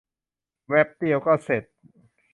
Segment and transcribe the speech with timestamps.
[0.65, 1.63] แปบเดียวก็เสร็จ